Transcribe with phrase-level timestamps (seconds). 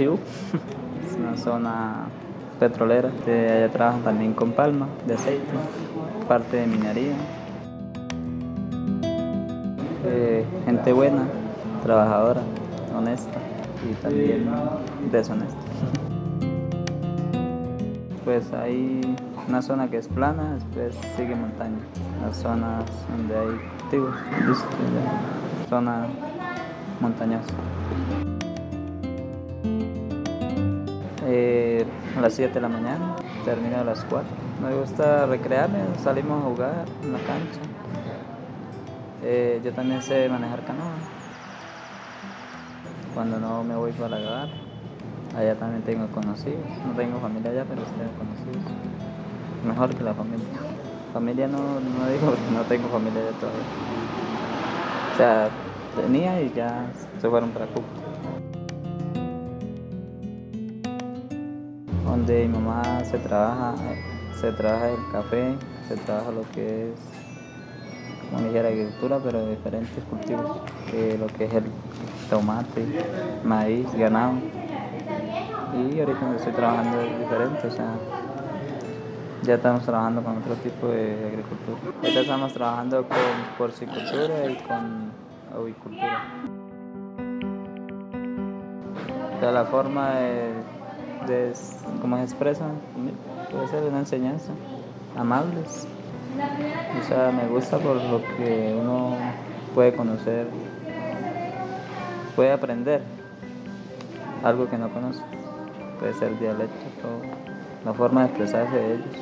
[0.00, 2.06] Es una zona
[2.58, 5.44] petrolera, de allá trabajan también con palma de aceite,
[6.26, 7.12] parte de minería.
[10.06, 11.24] Eh, gente buena,
[11.82, 12.40] trabajadora,
[12.96, 13.38] honesta
[13.90, 14.48] y también
[15.12, 15.56] deshonesta.
[18.24, 19.00] Pues hay
[19.48, 21.78] una zona que es plana, después sigue montaña.
[22.24, 24.14] Las zonas donde hay cultivos,
[25.68, 26.06] zona
[27.00, 27.52] montañosa.
[31.26, 31.84] Eh,
[32.16, 34.28] a las 7 de la mañana, termino a las 4.
[34.62, 37.60] Me gusta recrearme, salimos a jugar en la cancha.
[39.22, 40.94] Eh, yo también sé manejar canoa.
[43.14, 44.48] Cuando no me voy para la
[45.36, 46.64] allá también tengo conocidos.
[46.86, 48.72] No tengo familia allá, pero tengo conocidos.
[49.64, 50.46] Mejor que la familia.
[51.12, 53.60] Familia no, no digo porque no tengo familia allá todavía.
[55.12, 55.48] O sea,
[55.96, 56.86] tenía y ya
[57.20, 57.86] se fueron para Cuba.
[62.10, 63.76] Donde mi mamá se trabaja,
[64.40, 65.54] se trabaja el café,
[65.86, 66.98] se trabaja lo que es,
[68.28, 70.60] como dijera, agricultura, pero diferentes cultivos,
[71.20, 71.64] lo que es el
[72.28, 72.84] tomate,
[73.44, 74.32] maíz, ganado.
[75.72, 77.94] Y ahorita estoy trabajando diferente, o sea,
[79.44, 81.78] ya estamos trabajando con otro tipo de agricultura.
[82.02, 83.18] Ahorita estamos trabajando con
[83.56, 85.12] porcicultura y con
[85.56, 86.24] avicultura.
[89.40, 90.79] De la forma de,
[92.00, 92.66] cómo se expresa,
[93.50, 94.52] puede ser una enseñanza,
[95.16, 95.86] amables.
[96.98, 99.16] O sea, me gusta por lo que uno
[99.74, 100.46] puede conocer,
[102.36, 103.02] puede aprender
[104.42, 105.20] algo que no conoce.
[105.98, 106.74] Puede ser dialecto,
[107.84, 109.16] la forma de expresarse de ellos.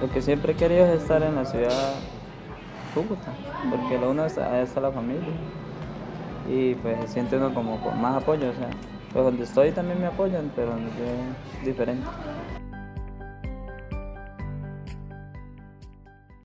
[0.00, 1.94] Lo que siempre he querido es estar en la ciudad
[2.92, 3.30] Cúcuta,
[3.70, 5.34] porque lo uno es, es la familia
[6.48, 8.70] y pues siente uno como con más apoyo, o sea,
[9.12, 12.08] pues donde estoy también me apoyan, pero es diferente.